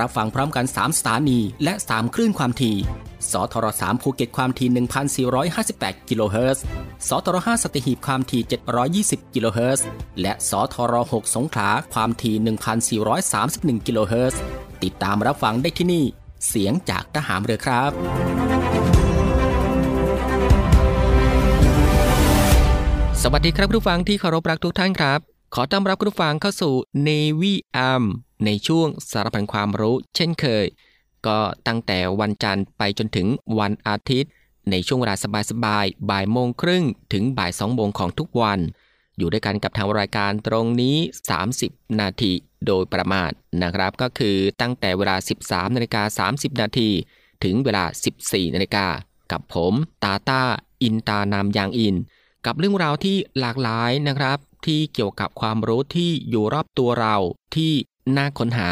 [0.00, 2.76] รับฟังพร้อมกัน 3 สถานี และ 3 คลื่นความถี่
[3.32, 6.64] สทร3ภูเก็ตความถี่ 1,458 กิโลเฮิรตซ์
[7.08, 8.42] สทร5สัตหีบความถี่
[9.04, 9.86] 720 กิโลเฮิรตซ์
[10.20, 14.40] และ สทร6สงขลาความถี่ 1,431 กิโลเฮิรตซ์
[14.82, 16.04] ติดตามรับฟังได้ที่นี่
[16.48, 17.90] เสียงจากทหารเรือครับ
[23.22, 25.20] สวัสดีครับผู้ฟังที่เคารพรักทุกท่านครับ
[25.54, 26.74] ขอต้อนรับผู้ฟังเข้าสู่
[27.06, 28.04] Navy AM
[28.44, 30.66] ในช่วงสารพันความรู้เช่นเคย
[31.26, 33.26] ก็ตั้งแต่วันจันทร์ไปจนถึง
[33.58, 34.30] วันอาทิตย์
[34.70, 35.14] ในช่วงเวลา
[35.50, 38.60] สบายๆบ่ายโมงครึ่งถึงบ่ายสองโมงของทุกวัน
[39.18, 40.96] อยู่ด้วยกันกับทางรายการตรงนี้
[41.48, 42.32] 30 นาที
[42.66, 43.30] โดยประมาณ
[43.62, 46.90] นะครับ ก็คือตั้งแต่เวลา 13นาฬิกา30 นาที
[47.44, 47.84] ถึงเวลา
[48.20, 48.86] 14นาฬิกา
[49.32, 49.72] กับผม
[50.04, 50.42] ตาตา
[50.82, 51.96] อินตานามยางอิน
[52.46, 57.16] กับเรื่องราวที่หลากหลายนะครับที่เกี่ยวกับความรู้ที่อยู่รอบตัวเรา
[57.56, 57.72] ที่
[58.16, 58.70] น่าค้นหา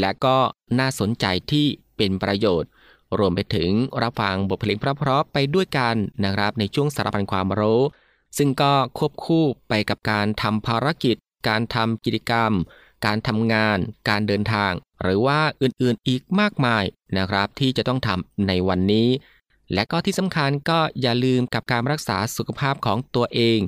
[0.00, 0.36] และก็
[0.78, 1.66] น่าสนใจที่
[1.96, 2.70] เป็นประโยชน์
[3.18, 3.70] รวมไปถึง
[4.02, 7.82] รับฟังบทเพลงเพราะๆไปด้วยกันนะครับในช่วงสารพันความรู้
[8.38, 11.16] ซึ่งก็ควบคู่ไปกับการทำภารกิจ
[11.48, 12.52] การทำกิจกรรม
[13.06, 13.78] การทำงาน
[14.08, 14.72] การเดินทาง
[15.02, 16.84] หรือว่าอื่นๆอีกมากมาย
[17.16, 19.08] นะครับ ที่จะต้องทำในวันนี้
[19.74, 23.58] และก็ที่สำคัญก็อย่าลืมกับการรักษาสุขภาพของตัวเอง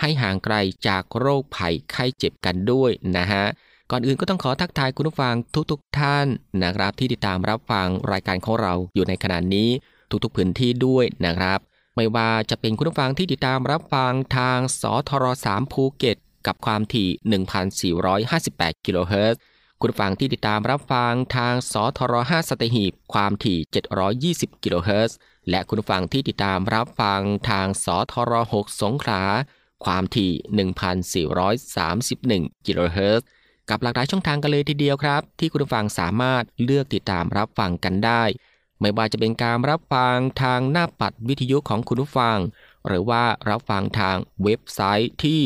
[0.00, 0.56] ให้ห่างไกล
[0.88, 3.44] จากโรคภัยไข้เจ็บกันด้วยนะฮะ
[3.90, 5.34] ก่อนอื่นก็ต้องขอทักทายคุณผู้ฟัง
[5.70, 6.26] ทุกๆทท่าน
[6.62, 9.68] นะครับที่ติดตามรับฟังรายการของเราอยู่ในขณะนี้
[10.24, 11.58] ทุกๆพื้นที่ด้วยนะครับ
[11.96, 17.08] ไม่ว่าจะเป็นคุณผู้ฟังที่ติดตามรับฟังทางสทร3ภูเก็ตกับความถี่
[18.16, 19.40] 1,458 กิโลเฮิรตซ์
[19.80, 23.58] คุณผู้ฟังที่ติดตามรับฟังทางสทร5สตหีบความถี่
[24.50, 25.16] 720 กิโลเฮิรตซ์
[25.50, 29.22] และคุณผู้ฟังที่ติดตามรับฟังทางสทร6สงขลา
[29.84, 30.32] ความถี่
[31.34, 33.26] 1,431 กิโลเฮิรตซ์
[33.70, 38.22] กับหลากหลายช่องทางกันเลยทีเดียวครับ ที่คุณผู้ฟังสามารถเลือกติดตามรับฟังกันได้
[38.80, 42.38] ไม่ว่าจะเป็นการรับฟังทางหน้าปัดวิทยุของคุณผู้ฟัง
[42.86, 45.40] หรือว่ารับฟังทางเว็บไซต์ที่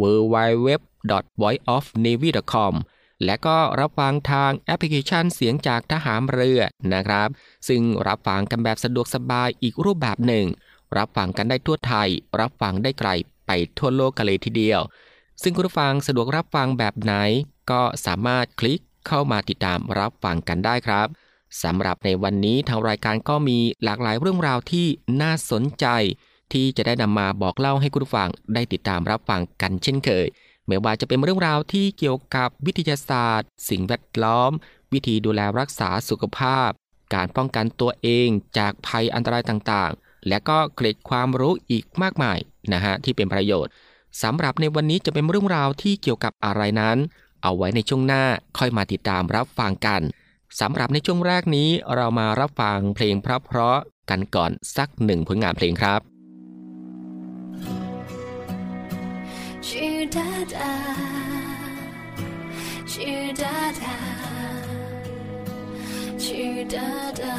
[0.00, 2.74] www.voiceofnavy.com
[3.24, 6.60] และก็รับฟังทางแอปพลิเคชันเสียงจากทหารเรือ
[6.94, 7.28] นะครับ
[7.68, 10.46] ซึ่งรับฟังกันแบบสะดวกสบายอีกรูปแบบหนึ่ง
[10.96, 12.08] รับฟังกันได้ทั่วไทย
[12.40, 13.10] รับฟังได้ไกล
[13.46, 14.80] ไปทั่วโลกกันเลยทีเดียว
[15.42, 17.14] ซึ่งคุณผู้ฟังสะดวกรับฟังแบบไหน
[17.70, 21.08] ก็สามารถคลิกเข้ามาติดตามรับฟังกันได้ครับ
[21.62, 24.86] สำหรับในวันนี้ทางรายการก็มีหลากหลายเรื่องราวที่
[25.22, 25.86] น่าสนใจ
[26.52, 30.26] ที่จะได้นำมาบอกเล่าให้คุณผู้ฟังได้ติดตามรับฟังกันเช่นเคย
[30.66, 34.50] ไม่ว่าจะเป็นเรื่องราวที่เกี่ยวกับวิทยาศาสตร์ สิ่งแวดล้อม
[34.92, 36.70] วิธีดูแลรักษาสุขภาพ
[37.14, 38.28] การป้องกันตัวเอง
[38.58, 42.38] จากภัยอันตรายต่างๆ และก็เกร็ดความรู้อีกมากมาย
[42.72, 43.72] นะฮะที่เป็นประโยชน์
[44.22, 46.98] สำหรับในวันนี้จะเป็นเรื่องราวที่เกี่ยวกับอะไรนั้น
[47.44, 48.24] เอาไว้ในช่วงหน้า
[48.58, 50.00] ค่อยมาติดตามรับฟังกัน
[50.60, 56.00] สำหรับในช่วงแรกนี้เรามารับฟังเพลงเพราะๆกันก่อนสักหนึ่งผลงานเพลงครับ
[59.68, 60.72] ชื่อดาดา
[62.92, 63.96] ชื่อดาดา
[66.24, 66.88] ชื่อดา
[67.20, 67.36] ดา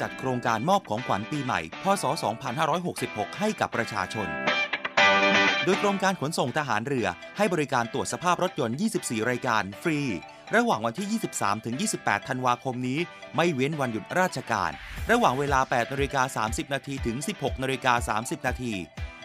[0.00, 2.04] จัดโครงการมอบของขวัญปีใหม่ พศ
[2.72, 4.28] 2566 ให้กับประชาชน
[5.64, 10.00] โดยกรมการขนส่งทหารเรือ ให้บริการตรวจสภาพรถยนต์ 24 รายการฟรี
[10.54, 12.98] ระหว่างวันที่ 23 ถึง 28 ธันวาคมนี้
[13.36, 14.70] ไม่เว้นวันหยุดราชการ
[15.10, 18.74] ระหว่างเวลา 8นาฬิกา30 นาทีถึง 16นาฬิกา30 นาที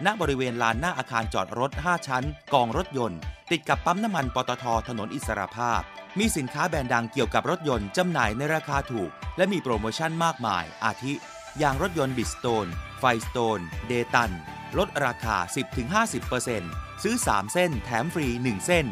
[0.05, 3.19] ณบริเวณลานหน้าอาคารจอดรถ 5 ชั้น กองรถยนต์
[3.51, 5.81] ติดกับปั๊มน้ำมันปตทถนนอิสรภาพ
[6.19, 11.13] มีสินค้าแบรนด์ดังเกี่ยวกับรถยนต์จำหน่ายในราคาถูก และมีโปรโมชั่นมากมาย อาทิ
[11.59, 12.67] ยางรถยนต์ Bridgestone
[12.99, 14.31] Firestone Dayton
[14.77, 15.35] ลดราคา
[16.19, 18.85] 10-50%ซื้อ 3 เส้น แถมฟรี 1 เส้น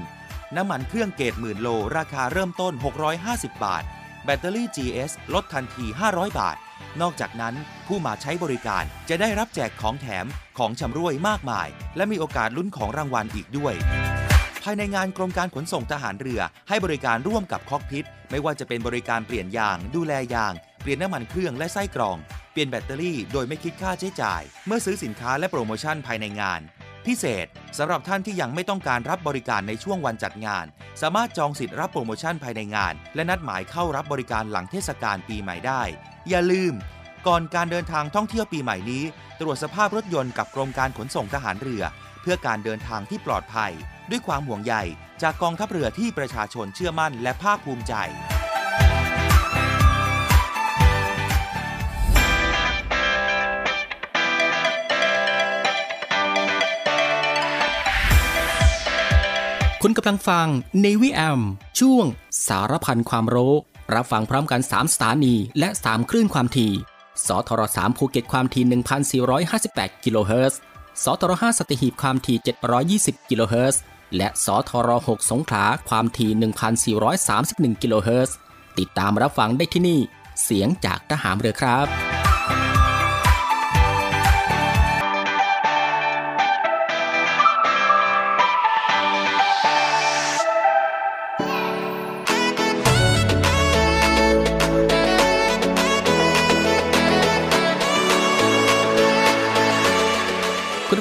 [0.55, 2.73] น้ำมันเครื่องเกรดหมื่นโล ราคาเริ่มต้น
[3.19, 3.83] 650 บาท
[4.25, 6.57] แบตเตอรี่ GS ลดทันที 500 บาท
[7.01, 7.55] นอกจากนั้น
[7.87, 10.25] ผู้มาใช้บริการจะได้รับแจกของแถม
[10.57, 13.73] ของชำร่วยมากมาย และมีโอกาสลุ้นของรางวัลอีกด้วย
[14.63, 22.17] ภายในงานกรมการขนส่งทหารเรือ ให้บริการร่วมกับคอกพิทไม่ว่าจะเป็นบริการเปลี่ยนยาง ดูแลยาง เปลี่ยนน้ำมันเครื่องและไส้กรอง
[22.51, 26.61] เปลี่ยนแบตเตอรี่โดยไม่คิดค่าใช้จ่าย เมื่อซื้อสินค้าและโปรโมชั่นภายในงาน
[27.05, 30.65] พิเศษสำหรับท่านที่ยังไม่ต้องการรับบริการในช่วงวันจัดงาน
[31.01, 35.81] สามารถจองสิทธิ์รับโปรโมชั่นภายในงาน และนัดหมายเข้ารับบริการหลังเทศกาลปีใหม่ได้
[36.29, 36.73] อย่าลืม
[37.27, 39.03] ก่อนการเดินทางท่องเที่ยวปีใหม่นี้
[39.41, 41.83] ตรวจสภาพรถยนต์กับกรมการขนส่งทหารเรือ
[42.21, 43.73] เพื่อการเดินทางที่ปลอดภัย
[44.09, 44.73] ด้วยความห่วงใย
[45.21, 47.93] จากกองทัพเรือที่ประชาชนเชื่อมั่นและภาคภูมิใจ
[59.81, 60.47] คุณกำลังฟัง
[60.81, 61.41] ในวิแอม
[61.79, 62.05] ช่วง
[62.47, 63.53] สารพันความรู้
[63.95, 66.71] รับฟังพร้อมกัน 3 สถานี และ 3 คลื่นความถี่
[67.27, 68.63] สทร3ภูเก็ตความถี่
[69.29, 70.59] 1,458 กิโลเฮิรตซ์
[71.03, 72.37] สทร5สัตหีบความถี่
[73.23, 73.81] 720 กิโลเฮิรตซ์
[74.17, 78.37] และสทร6สงขลาความถี่ 1,431 กิโลเฮิรตซ์
[78.79, 79.99] ติดตามรับฟังได้ที่นี่
[80.43, 82.22] เสียงจากทหารเรือครับ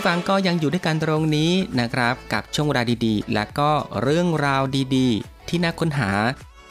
[0.02, 3.70] ผู้ฟังก็ยังอยู่ด้วยกันตรงนี้นะครับ กับช่วงเวลาดีๆ และก็
[4.02, 4.62] เรื่องราว
[4.96, 6.10] ดีๆ ที่น่าค้นหา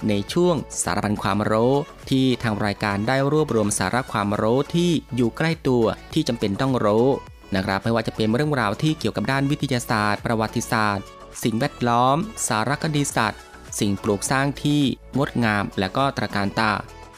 [0.10, 1.74] ในช่วงสารพันความรู้
[2.10, 5.84] ที่ทางรายการได้รวบรวมสาระความรู้ที่อยู่ใกล้ตัว
[6.14, 7.08] ที่จำเป็นต้องรู้
[7.56, 11.06] นะครับไม่ว่าจะเป็นเรื่องราวที่เกี่ยวกับด้านวิทยาศาสตร์ ประวัติศาสตร์
[11.44, 13.42] สิ่งแวดล้อม สารคดีสัตว์
[13.80, 14.82] สิ่งปลูกสร้างที่
[15.18, 16.74] งดงาม และก็ตระการตา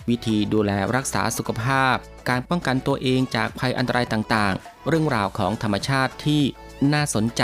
[0.09, 1.95] วิธีดูแลรักษาสุขภาพ
[2.29, 6.41] การป้องกันตัวเองจากภัยอันตรายต่างๆ เรื่องราวของธรรมชาติที่
[6.93, 7.43] น่าสนใจ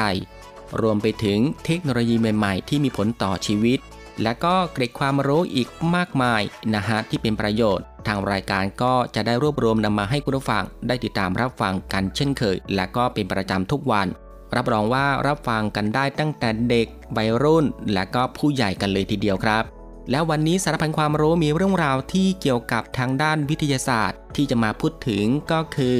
[0.81, 3.79] รวมไปถึงเทคโนโลยีใหม่ๆ ที่มีผลต่อชีวิต
[4.24, 6.41] และก็เกร็ดความรู้อีกมากมาย
[6.75, 14.07] นะฮะที่เป็นประโยชน์ ทางรายการก็จะได้รวบรวมนำมาให้คุณผู้ฟังได้ติดตามรับฟังกันเช่นเคย และก็เป็นประจำทุกวัน
[14.55, 19.78] รับรองว่ารับฟังกันได้ตั้งแต่เด็กวัยรุ่น และก็ผู้ใหญ่กันเลยทีเดียวครับ
[20.11, 25.99] แล้ววันนี้สารพันความรู้มีเรื่องราวที่เกี่ยวกับทางด้านวิทยาศาสตร์ ที่จะมาพูดถึงก็คือ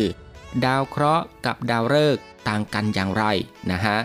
[0.65, 3.23] ดาวเคราะห์กับดาวฤกษ์ต่างกันอย่างไร
[3.71, 3.97] นะฮะ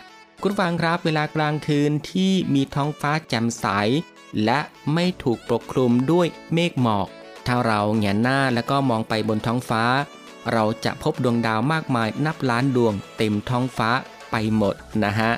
[0.43, 3.67] คุณฟังครับเวลากลางคืนที่มีท้องฟ้าแจ่มใส
[4.45, 4.61] และ
[4.95, 7.09] ไม่ถูกปกคลุมด้วยเมฆหมอก
[7.47, 9.85] ถ้าเราแงนหน้าแล้วก็มองไปบนท้องฟ้า
[10.53, 13.91] เราจะพบดวงดาวมากมายนับล้านดวงเต็มท้องฟ้า
[14.31, 15.31] ไปหมดนะฮะ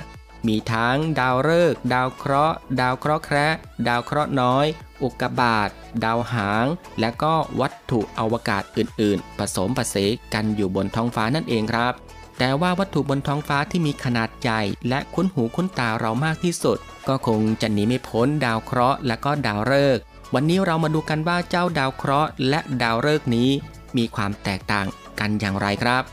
[0.47, 3.47] มีทั้งดาวฤกษ์ดาวเคราะห์ ดาวเคราะห์แคระ
[3.87, 4.65] ดาวเคราะห์น้อย
[5.03, 5.69] อุกกาบาต
[6.03, 6.65] ดาวหาง
[6.99, 11.93] และก็วัตถุอวกาศอื่นๆ ผสมผสานกันอยู่บนท้องฟ้านั่นเองครับ
[12.39, 16.77] แต่ว่าวัตถุบนท้องฟ้าที่มีขนาดใหญ่และคุ้นหูคุ้นตาเรามากที่สุด
[17.07, 23.49] ก็คงจะหนีไม่พ้นดาวเคราะห์และก็ดาวฤกษ์วันนี้เรามาดูกันว่าเจ้าดาวเคราะห์และดาวฤกษ์นี้
[23.97, 24.87] มีความแตกต่าง
[25.19, 26.03] กันอย่างไรครับ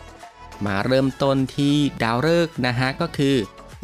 [0.67, 3.37] มาเริ่มต้นที่ดาวฤกษ์นะฮะก็คือ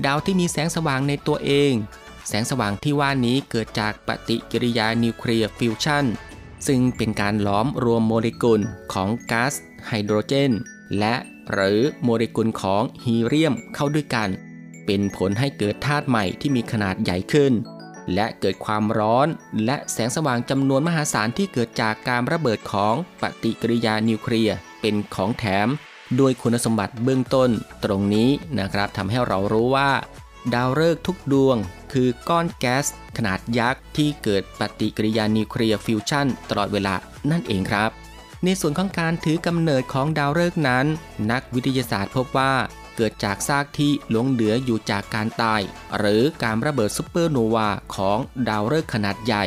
[0.07, 1.73] ดาวที่มีแสงสว่างในตัวเอง
[2.28, 6.04] แสงสว่างที่ว่านี้เกิดจากปฏิกิริยานิวเคลียร์ฟิวชัน
[6.66, 8.61] ซึ่งเป็นการหลอมรวมโมเลกุล
[8.92, 9.54] ของก๊าซ
[9.87, 10.52] ไฮโดรเจน
[10.99, 11.14] และ
[11.52, 14.28] หรือโมเลกุลของฮีเลียมเข้าด้วยกัน
[14.87, 17.52] เป็นผลให้เกิดธาตุใหม่ที่มีขนาดใหญ่ขึ้น
[18.14, 19.28] และเกิดความร้อน
[19.64, 25.69] และแสงสว่างจำนวนมหาศาลที่เกิดจากการระเบิดของปฏิกิริยานิวเคลียร์เป็นของแถม
[26.18, 27.50] ด้วยคุณสมบัติเบื้องต้น
[27.84, 29.90] ตรงนี้นะครับทำให้เรารู้ว่า
[30.54, 31.56] ดาวฤกษ์ทุกดวง
[31.92, 32.86] คือก้อนแก๊ส
[33.16, 36.94] ขนาดยักษ์ที่เกิดปฏิกิริยานิวเคลียร์ฟิวชันตลอดเวลา
[37.30, 37.90] นั่นเองครับ
[38.44, 40.86] ในส่วนของการถือกำเนิดของดาวฤกษ์นั้น
[41.30, 42.52] นักวิทยาศาสตร์พบว่า
[42.96, 45.60] เกิดจากซากที่หลงเหลืออยู่จากการตาย
[45.98, 49.44] หรือการระเบิดซุปเปอร์โนวาของดาวฤกษ์ขนาดใหญ่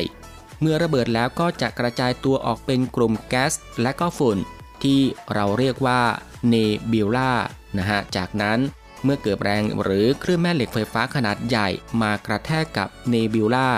[0.60, 3.52] เมื่อระเบิดแล้วก็จะกระจายตัวออกเป็นกลุ่มแก๊ส
[3.82, 4.38] และก็ฝุ่น
[4.84, 5.00] ที่
[5.34, 6.00] เราเรียกว่า
[6.48, 6.54] เน
[6.92, 7.32] บิวลา
[7.78, 8.58] นะฮะจากนั้น
[9.04, 11.68] เมื่อเกิดแรงหรือคลื่นแม่เหล็กไฟฟ้าขนาดใหญ่
[12.02, 13.68] มากระแทกกับเนบิวลา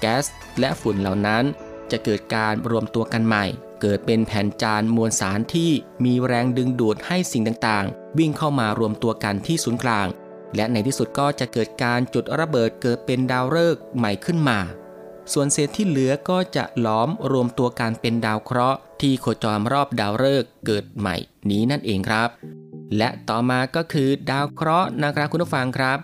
[0.00, 0.24] แก๊ส
[0.60, 1.44] และฝุ่นเหล่านั้น
[1.90, 3.44] จะเกิดการรวมตัวกันใหม่
[3.82, 5.70] เกิดเป็นแผ่นจานมวลสารที่
[6.04, 10.06] มีแรงดึงดูดให้สิ่งต่างๆ วิ่งเข้ามารวมตัวกันที่ศูนย์กลาง
[10.56, 14.58] และในที่สุดก็จะเกิดการจุดระเบิดเกิดเป็นดาวฤกษ์ใหม่ขึ้นมา
[15.32, 21.16] ส่วนเศษที่เหลือก็จะล้อมรวมตัวกันเป็นดาวเคราะห์ ที่โคจรรอบดาวฤกษ์เกิดใหม่
[21.50, 22.28] นี้นั่นเองครับ
[22.96, 25.98] และต่อมาก็คือดาวเคราะห์นะครับคุณผู้ฟังครับ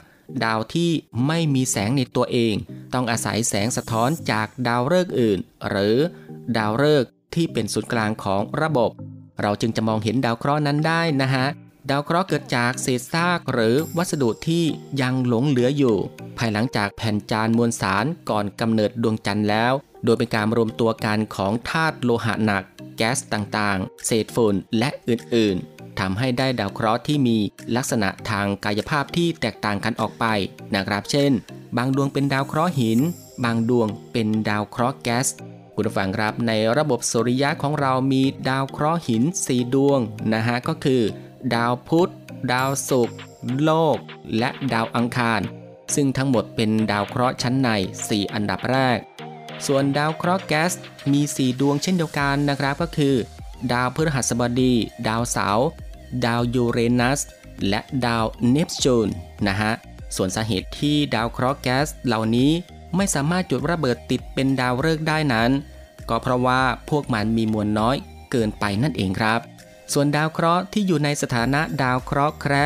[0.44, 0.90] ดาวที่
[1.26, 2.54] ไม่มีแสงในตัวเอง
[2.94, 5.96] ต้องอาศัยแสงสะท้อนจากดาวฤกษ์อื่น หรือ
[6.56, 8.90] ดาวฤกษ์ที่เป็นศูนย์กลางของระบบ
[9.40, 11.46] เราจึงจะมองเห็นดาวเคราะห์นั้นได้นะฮะ
[11.90, 14.64] ดาวเคราะห์เกิดจากเศษซากหรือวัสดุที่
[15.00, 15.96] ยังหลงเหลืออยู่
[16.38, 19.72] ภายหลังจากแผ่นจานมวลสารก่อนกำเนิดดวงจันทร์แล้ว
[20.04, 22.62] โดยเป็นการรวมตัวกันของธาตุโลหะหนัก
[23.02, 27.38] ก๊สต่างๆ เศษฝุ่นและอื่นๆทำให้ได้ดาวเคราะห์ที่มี
[27.76, 30.24] ลักษณะทางกายภาพที่แตกต่างกันออกไป
[30.74, 31.32] นะครับ เช่น
[31.76, 33.00] บางดวงเป็นดาวเคราะห์หิน
[33.44, 35.26] บางดวงเป็นดาวเคราะห์แก๊ส
[35.74, 40.00] คุณผู้ฟังครับในระบบสุริยะของเรามีดาวเคราะห์หิน 4 ดวง
[40.32, 41.02] นะฮะก็คือ
[41.54, 42.10] ดาวพุธ
[42.52, 43.18] ดาวศุกร์
[43.62, 43.96] โลก
[44.38, 45.40] และดาวอังคาร
[45.94, 47.68] ซึ่งทั้งหมดเป็นดาวเคราะห์ชั้นใน
[48.00, 48.98] 4 อันดับแรก
[49.66, 50.72] ส่วนดาวเคราะห์แก๊ส
[51.12, 53.14] มี 4 ดวงเช่นเดียวกันนะครับก็คือ
[53.72, 54.74] ดาวพฤหัสบดี
[55.08, 55.68] ดาวเสาร์
[56.26, 57.20] ดาวยูเรนัส
[57.68, 59.08] และดาวเนปจูน
[59.46, 59.72] นะฮะ
[60.16, 62.50] ส่วนสาเหตุที่ดาวเคราะห์แก๊สเหล่านี้
[62.96, 65.50] ไม่สามารถจุดระเบิดติดเป็นดาวฤกษ์ได้นั้น
[66.08, 67.96] ก็เพราะว่าพวกมันมีมวลน้อย
[68.30, 69.40] เกินไปนั่นเองครับ
[69.92, 72.64] ส่วนดาวเคราะห์ที่อยู่ในสถานะดาวเคราะห์แคระ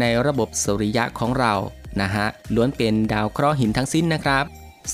[0.00, 1.54] ในระบบสุริยะของเรา
[2.00, 4.44] นะฮะล้วนเป็นดาวเคราะห์หินทั้งสิ้นนะครับ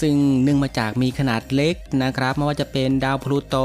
[0.00, 3.56] ซึ่งเนื่องมาจากมีขนาดเล็กนะครับไม่ว่าจะเป็นดาวพลูโต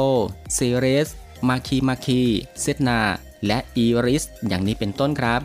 [0.53, 1.09] เซเรส
[1.48, 2.21] มาคีมาคี
[2.62, 3.00] เซตนา
[3.48, 5.41] และอีริส อย่างนี้เป็นต้นครับ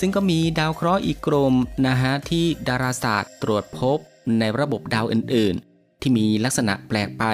[0.00, 1.54] ซึ่งก็มีดาวเคราะห์อีกกลุ่ม
[1.86, 3.98] นะฮะที่ดาราศาสตร์ตรวจพบ
[4.38, 7.24] ในระบบดาวอื่นๆ ที่มีลักษณะแปลกไป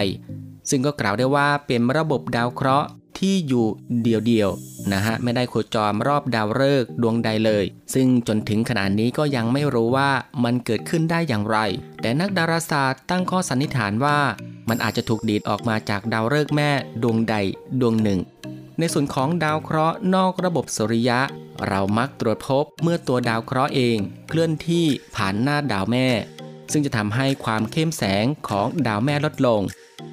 [0.71, 3.67] ซึ่งก็กล่าวได้ว่าเป็นระบบดาวเคราะห์ที่อยู่
[4.03, 10.11] เดียวๆ นะฮะไม่ได้โคจรรอบดาวฤกษ์ดวงใดเลย ซึ่งจนถึงขนาดนี้ก็ยังไม่รู้ว่า
[10.45, 11.59] มันเกิดขึ้นได้อย่างไร
[12.01, 14.19] แต่นักดาราศาสตร์ตั้งข้อสันนิษฐานว่า
[14.69, 16.71] มันอาจจะถูกดีดออกมาจากดาวฤกษ์แม่
[17.03, 17.35] ดวงใด
[17.81, 18.21] ดวงหนึ่ง
[18.79, 21.21] ในส่วนของดาวเคราะห์นอกระบบสุริยะ
[21.69, 23.97] เรามักตรวจพบเมื่อตัวดาวเคราะห์เอง
[24.29, 24.85] เคลื่อนที่
[25.17, 26.07] ผ่านหน้าดาวแม่
[26.73, 29.61] ซึ่งจะทำให้ความเข้มแสงของดาวแม่ลดลง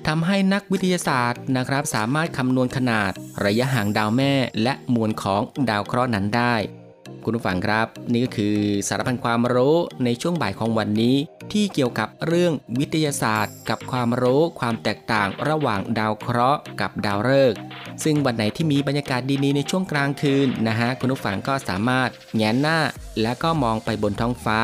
[0.07, 3.11] ทำให้นักวิทยาศาสตร์นะครับ สามารถคำนวณขนาด
[3.45, 6.55] ระยะห่างดาวแม่ และมวลของดาวเคราะห์นั้นได้
[7.23, 11.15] คุณผู้ฟังครับ นี่ก็คือสารพันความรู้ในช่วงบ่ายของวันนี้
[11.51, 17.59] ที่เกี่ยวกับเรื่องวิทยาศาสตร์ กับความรู้ความแตกต่างระหว่างดาวเคราะห์กับดาวฤกษ์
[18.03, 22.79] ซึ่งวันไหนที่มีบรรยากาศดีๆในช่วงกลางคืนนะฮะคุณผู้ฟังก็สามารถแงนหน้า
[23.21, 24.59] แล้วก็มองไปบนท้องฟ้า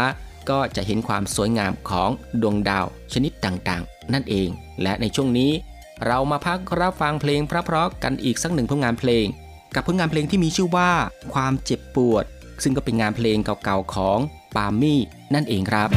[0.49, 2.09] ก็จะเห็นความสวยงามของ
[2.41, 4.49] ดวงดาวชนิดต่างๆ นั่นเอง
[4.81, 5.51] และในช่วงนี้
[6.05, 9.25] เรามาพักรับฟังเพลงพระๆกันอีกสักหนึ่งผลงานเพลง
[9.75, 10.91] กับผลงานเพลงที่มีชื่อว่า
[11.33, 12.25] ความเจ็บปวด
[12.63, 14.19] ซึ่งก็เป็นงานเพลงเก่าๆของ
[14.55, 14.99] ปามี่
[15.33, 15.89] นั่นเองครับ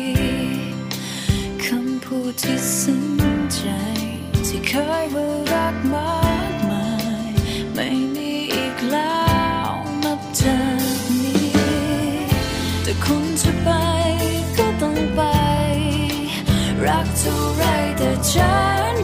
[0.00, 0.02] ี
[1.64, 3.04] คำพูดที่ซึ้ง
[3.54, 3.62] ใจ
[4.46, 4.72] ที่เค
[5.02, 6.88] ยว่ารักมากมา
[7.26, 7.30] ย
[7.74, 9.22] ไม่มีอีกแล้
[9.68, 9.70] ว
[10.04, 11.50] นับจากนี้
[12.82, 13.68] แต่คุณจะไป
[14.58, 15.20] ก็ต้องไป
[16.86, 17.64] รักเท่าไร
[17.98, 18.56] แต่ฉั
[18.92, 18.97] น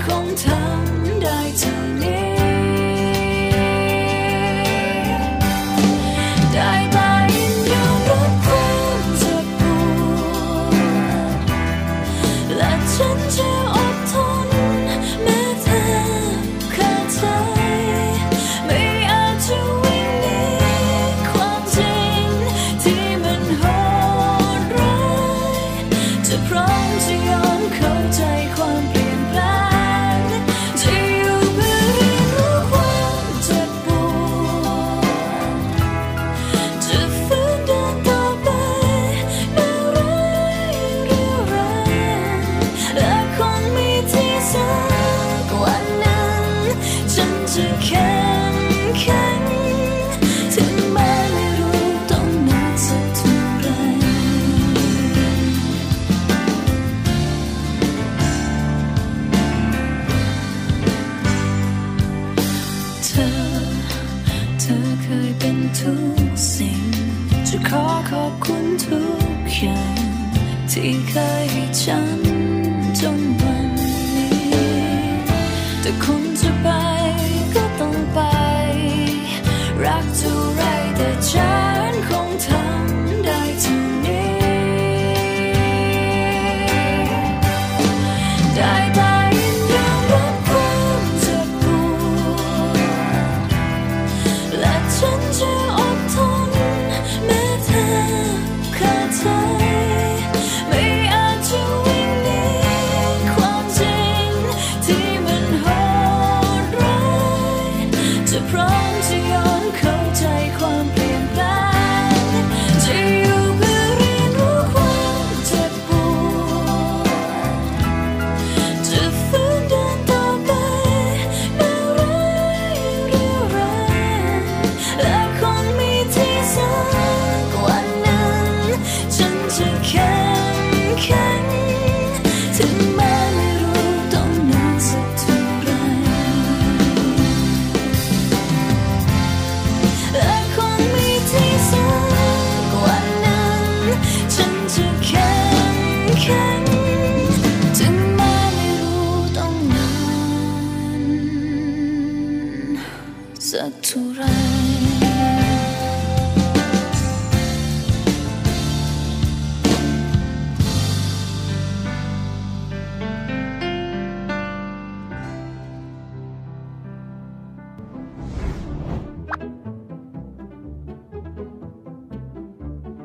[153.55, 154.23] สักเท่าไหร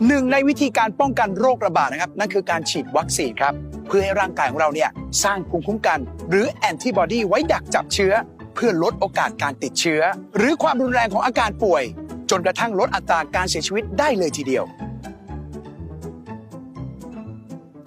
[0.08, 3.54] หนึ่งในวิธีการป้องกันโรคระบาดนะครับ นั่นคือการฉีดวัคซีนครับ
[3.88, 4.90] เพื่อให้ร่างกายของเราเนี่ย
[5.24, 8.14] สร้างภูมิคุ้มกัน หรือแอนติบอดีไว้ดักจับเชื้อ
[8.54, 10.02] เพื่อลดโอกาสการติดเชื้อ
[10.38, 11.84] หรือความรุนแรงของอาการป่วย
[12.30, 14.66] จนกระทั่งลดอัตราการเสียชีวิตได้เลยทีเดียว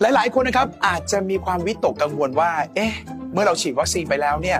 [0.01, 2.93] หลาย ๆ คนนะครับอาจจะมีความวิตกกังวลว่า เอ๊ะ
[3.33, 4.59] เมื่อเราฉีดวัคซีนไปแล้วเนี่ย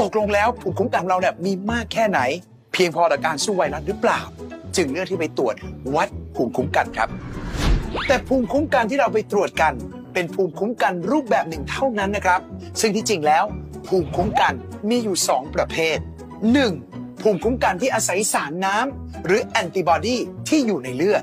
[0.00, 2.20] ตกลงแล้วภูมิคุ้มกันเราเนี่ยมีมากแค่ไหน
[2.72, 4.20] เพียงพอต่อการสู้ไวรัสหรือเปล่า
[4.76, 5.54] จึงเลือกที่ไปตรวจ
[5.94, 7.08] วัดภูมิคุ้มกันครับ
[8.06, 9.72] แต่ภูมิคุ้มกันที่เราไปตรวจกัน
[10.12, 12.40] เป็นภูมิคุ้มกันรูปแบบหนึ่งเท่านั้นนะครับ
[12.80, 13.44] ซึ่งที่จริงแล้ว
[13.88, 14.54] ภูมิคุ้มกัน
[14.88, 15.98] มีอยู่ 2 ประเภท
[16.60, 17.22] 1.
[17.22, 20.16] ภูมิคุ้มกันที่อาศัยสารน้ำหรือแอนติบอดี
[20.48, 21.22] ที่อยู่ในเลือด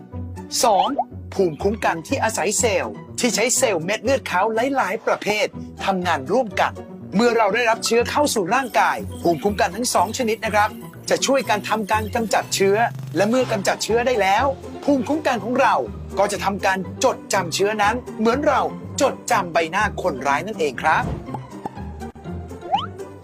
[0.67, 1.33] 2.
[1.33, 4.45] ภูมิคุ้มกันที่อาศัยเซลล์ ที่ใช้เซลล์เม็ดเลือดขาว
[4.75, 5.47] หลาย ๆ ประเภท
[5.85, 6.73] ทำงานร่วมกัน
[7.15, 10.69] เมื่อเราได้รับเชื้อเข้าสู่ร่างกาย ภูมิคุ้มกันทั้งสองชนิดนะครับ
[11.09, 12.77] จะช่วยการทำการกำจัดเชื้อ
[13.15, 14.45] และเมื่อกำจัดเชื้อได้แล้ว
[14.83, 15.75] ภูมิคุ้มกันของเรา
[16.19, 18.61] ก็จะทำการจดจำเชื้อนั้น เหมือนเรา
[19.01, 21.03] จดจำใบหน้าคนร้ายนั่นเองครับ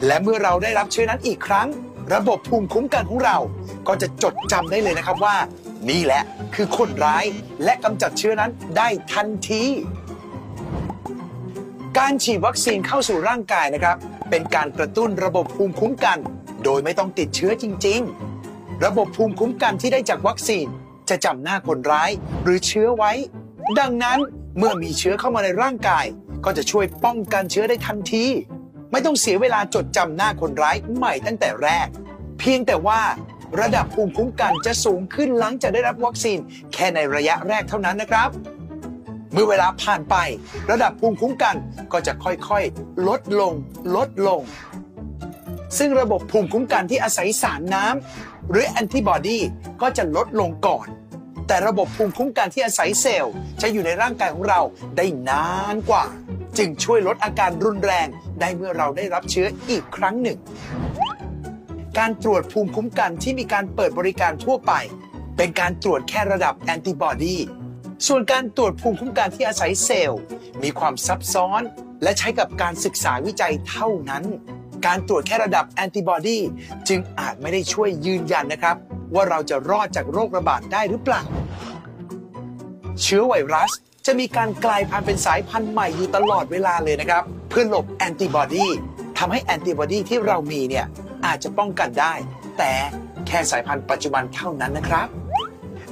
[0.05, 1.67] และเมื่อเราได้รับเชื้อนั้นอีกครั้ง
[2.13, 3.37] ระบบภูมิคุ้มกันของเรา
[3.87, 5.35] ก็จะจดจำได้เลยนะครับว่า
[5.89, 6.23] นี่แหละ
[6.55, 7.25] คือคนร้าย
[7.63, 9.63] และกำจัดเชื้อนั้นได้ทันที
[11.97, 13.97] การฉีดวัคซีนเข้าสู่ร่างกายนะครับ
[14.29, 16.17] เป็นการกระตุ้นระบบภูมิคุ้มกัน
[16.63, 18.01] โดยไม่ต้องติดเชื้อจริง
[18.43, 20.65] ๆ ระบบภูมิคุ้มกันที่ได้จากวัคซีน
[21.09, 22.11] จะจำหน้าคนร้าย
[22.43, 23.11] หรือเชื้อไว้
[23.79, 24.19] ดังนั้น
[24.57, 26.05] เมื่อมีเชื้อเข้ามาในร่างกาย
[26.45, 28.25] ก็จะช่วยป้องกันเชื้อได้ทันที
[28.91, 31.87] ไม่ต้องเสียเวลาจดจำหน้าคนร้ายใหม่ตั้งแต่แรก
[32.39, 33.01] เพียงแต่ว่า
[33.61, 36.39] ระดับภูมิคุ้มกันจะสูงขึ้นหลังจากได้รับวัคซีน
[36.73, 38.29] แค่ในระยะแรกเท่านั้นนะครับ
[39.33, 40.15] เมื่อเวลาผ่านไป
[40.71, 41.55] ระดับภูมิคุ้มกัน
[41.91, 43.53] ก็จะค่อยๆ ลดลง
[43.95, 44.41] ลดลง
[45.77, 49.39] ซึ่งระบบภูมิคุ้มกันที่อาศัยสารน้ำหรือแอนติบอดี
[49.81, 50.87] ก็จะลดลงก่อน
[51.47, 54.61] แต่ระบบภูมิคุ้มกันที่อาศัยเซลล์จะอยู่ในร่างกายของเรา
[54.97, 56.05] ได้นานกว่า
[56.57, 58.07] จึงช่วยลดอาการรุนแรง
[58.39, 60.39] ได้เมื่อเราได้รับเชื้ออีกครั้งหนึ่ง
[61.99, 64.73] การตรวจภูมิคุ้มกันที่มีการเปิดบริการทั่วไป
[65.37, 67.37] เป็นการตรวจแค่ระดับแอนติบอดี
[68.07, 70.21] ส่วนการตรวจภูมิคุ้มกันที่อาศัยเซลล์
[70.63, 71.61] มีความซับซ้อน
[72.03, 74.23] และใช้กับการศึกษาวิจัยเท่านั้น
[74.85, 76.37] การตรวจแค่ระดับแอนติบอดี
[76.87, 78.75] จึงอาจไม่ได้ช่วยยืนยันนะครับ
[79.13, 81.21] ว่าเราจะรอดจากโรคระบาดได้หรือเปล่า
[83.01, 83.71] เชื้อไวรัส
[84.07, 88.67] จะมีการกลายพันธุ์เป็นสายพันธุ์ใหม่อยู่ตลอดเวลาเลยนะครับ เพื่อหลบแอนติบอดี
[89.17, 90.85] ทำให้แอนติบอดีที่เรามีเนี่ย
[91.25, 92.13] อาจจะป้องกันได้
[92.57, 92.71] แต่
[93.27, 95.07] แค่สายพันธุ์ปัจจุบันเท่านั้นนะครับ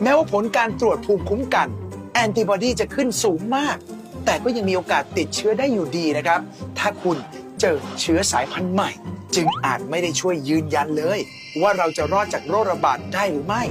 [0.01, 1.67] แม้ว่าผลการตรวจภูมิคุ้มกัน
[2.13, 3.77] แอนติบอดีจะขึ้นสูงมาก
[4.25, 6.39] แต่ก็ยังมีโอกาสติดเชื้อได้อยู่ดีนะครับ
[6.79, 7.17] ถ้าคุณ
[7.59, 8.91] เจอเชื้อสายพันธุ์ใหม่
[9.35, 11.19] จึงอาจไม่ได้ช่วยยืนยันเลย
[11.61, 13.63] ว่าเราจะรอดจากโรคระบาดได้หรือไม่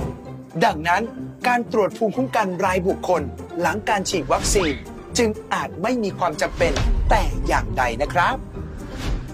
[0.62, 1.02] ดังนั้น
[1.48, 3.22] การตรวจภูมิคุ้มกันรายบุคคล
[3.60, 4.72] หลังการฉีดวัคซีน
[5.18, 6.72] จึงอาจไม่มีความจำเป็น
[7.10, 8.36] แต่อย่างใดนะครับ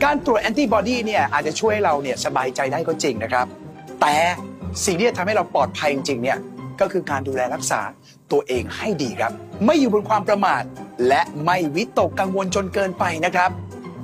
[0.04, 3.46] การตรวจแอนติบอดีเนี่ยอาจจะช่วยเราเนี่ยสบายใจได้ก็จริงนะครับ
[4.00, 4.14] แต่
[4.84, 6.38] สิ่งที่จะทำให้เราปลอดภัยจริงๆเนี่ย
[6.80, 7.80] ก็คือการดูแลรักษา
[8.32, 9.32] ตัวเองให้ดีครับ
[9.64, 10.62] ไม่อยู่บนความประมาท
[11.08, 13.50] และไม่วิตกกังวลจนเกินไปนะครับ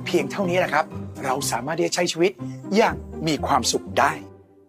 [0.05, 0.85] เพียงเท่านี้แหละครับ
[1.25, 2.31] เราสามารถที่จะใช้ชีวิต
[2.75, 2.95] อย่าง
[3.27, 4.11] มีความสุขได้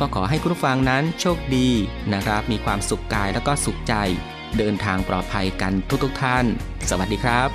[0.00, 1.68] ก็ขอให้คุณผู้ฟังนั้นโชคดี
[2.12, 3.94] นะครับ มีความสุขกายแล้วก็สุขใจ
[4.58, 5.72] เดินทางปลอดภัยกัน
[6.04, 6.44] ทุกๆทท่าน
[6.90, 7.48] สวัสดีครับ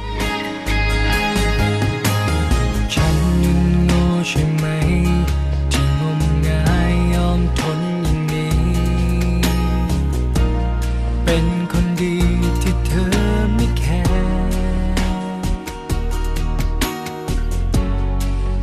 [2.93, 4.65] ฉันยังโง่ใช่ไหม
[5.71, 8.55] ที่งมงายยอมทนอย่างนี้
[11.25, 12.17] เป็นคนดี
[12.61, 13.05] ที่เธอ
[13.55, 14.35] ไม่แคร์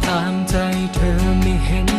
[0.07, 0.55] ตามใจ
[0.95, 1.13] เธอ
[1.43, 1.90] ไม่เห็น